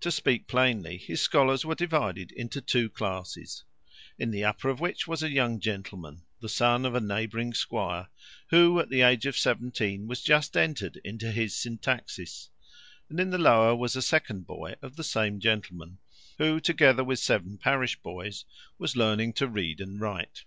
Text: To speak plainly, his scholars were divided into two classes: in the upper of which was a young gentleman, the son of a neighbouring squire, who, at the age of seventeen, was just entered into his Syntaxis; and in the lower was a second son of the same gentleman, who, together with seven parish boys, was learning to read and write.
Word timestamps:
To 0.00 0.10
speak 0.10 0.46
plainly, 0.48 0.96
his 0.96 1.20
scholars 1.20 1.62
were 1.66 1.74
divided 1.74 2.32
into 2.32 2.62
two 2.62 2.88
classes: 2.88 3.64
in 4.18 4.30
the 4.30 4.42
upper 4.42 4.70
of 4.70 4.80
which 4.80 5.06
was 5.06 5.22
a 5.22 5.28
young 5.28 5.60
gentleman, 5.60 6.22
the 6.40 6.48
son 6.48 6.86
of 6.86 6.94
a 6.94 7.02
neighbouring 7.02 7.52
squire, 7.52 8.08
who, 8.48 8.80
at 8.80 8.88
the 8.88 9.02
age 9.02 9.26
of 9.26 9.36
seventeen, 9.36 10.06
was 10.06 10.22
just 10.22 10.56
entered 10.56 10.98
into 11.04 11.30
his 11.30 11.52
Syntaxis; 11.54 12.48
and 13.10 13.20
in 13.20 13.28
the 13.28 13.36
lower 13.36 13.76
was 13.76 13.94
a 13.94 14.00
second 14.00 14.46
son 14.48 14.74
of 14.80 14.96
the 14.96 15.04
same 15.04 15.38
gentleman, 15.38 15.98
who, 16.38 16.60
together 16.60 17.04
with 17.04 17.18
seven 17.18 17.58
parish 17.58 17.96
boys, 18.00 18.46
was 18.78 18.96
learning 18.96 19.34
to 19.34 19.46
read 19.46 19.82
and 19.82 20.00
write. 20.00 20.44